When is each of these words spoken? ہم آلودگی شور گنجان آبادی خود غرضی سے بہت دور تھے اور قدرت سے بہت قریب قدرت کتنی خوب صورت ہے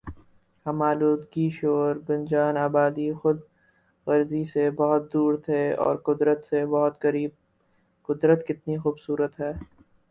ہم 0.65 0.77
آلودگی 0.81 1.47
شور 1.57 1.93
گنجان 2.07 2.55
آبادی 2.59 3.09
خود 3.19 3.37
غرضی 4.07 4.43
سے 4.45 4.63
بہت 4.75 5.03
دور 5.13 5.33
تھے 5.45 5.61
اور 5.83 5.95
قدرت 6.05 6.39
سے 6.45 6.59
بہت 6.67 6.93
قریب 7.01 7.31
قدرت 8.09 8.39
کتنی 8.47 8.75
خوب 8.77 8.95
صورت 8.99 9.33
ہے 9.39 9.51